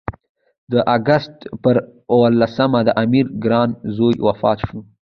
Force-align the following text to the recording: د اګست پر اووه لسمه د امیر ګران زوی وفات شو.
د 0.71 0.73
اګست 0.95 1.35
پر 1.63 1.75
اووه 2.11 2.29
لسمه 2.39 2.79
د 2.87 2.89
امیر 3.03 3.25
ګران 3.43 3.69
زوی 3.95 4.15
وفات 4.27 4.57
شو. 4.67 4.79